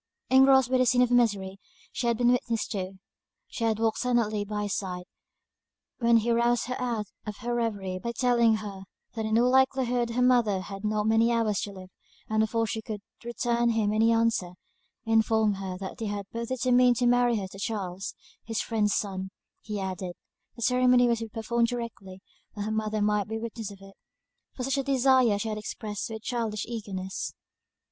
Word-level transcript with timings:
Engrossed 0.31 0.71
by 0.71 0.79
the 0.79 0.85
scene 0.87 1.03
of 1.03 1.11
misery 1.11 1.59
she 1.91 2.07
had 2.07 2.17
been 2.17 2.31
witness 2.31 2.65
to, 2.69 2.93
she 3.47 3.69
walked 3.73 3.99
silently 3.99 4.43
by 4.43 4.63
his 4.63 4.75
side, 4.75 5.03
when 5.99 6.17
he 6.17 6.31
roused 6.31 6.65
her 6.65 6.81
out 6.81 7.05
of 7.27 7.37
her 7.41 7.53
reverie 7.53 7.99
by 7.99 8.11
telling 8.11 8.55
her 8.55 8.81
that 9.13 9.27
in 9.27 9.37
all 9.37 9.51
likelihood 9.51 10.09
her 10.09 10.23
mother 10.23 10.61
had 10.61 10.83
not 10.83 11.03
many 11.05 11.31
hours 11.31 11.61
to 11.61 11.71
live; 11.71 11.91
and 12.27 12.39
before 12.39 12.65
she 12.65 12.81
could 12.81 13.03
return 13.23 13.69
him 13.69 13.93
any 13.93 14.11
answer, 14.11 14.53
informed 15.05 15.57
her 15.57 15.77
that 15.77 15.99
they 15.99 16.07
had 16.07 16.25
both 16.31 16.47
determined 16.47 16.95
to 16.95 17.05
marry 17.05 17.35
her 17.37 17.45
to 17.47 17.59
Charles, 17.59 18.15
his 18.43 18.59
friend's 18.59 18.95
son; 18.95 19.29
he 19.61 19.79
added, 19.79 20.15
the 20.55 20.63
ceremony 20.63 21.07
was 21.07 21.19
to 21.19 21.25
be 21.25 21.29
performed 21.29 21.67
directly, 21.67 22.21
that 22.55 22.63
her 22.63 22.71
mother 22.71 23.03
might 23.03 23.27
be 23.27 23.37
witness 23.37 23.69
of 23.69 23.77
it; 23.79 23.93
for 24.55 24.63
such 24.63 24.79
a 24.79 24.83
desire 24.83 25.37
she 25.37 25.49
had 25.49 25.59
expressed 25.59 26.09
with 26.09 26.23
childish 26.23 26.65
eagerness. 26.65 27.33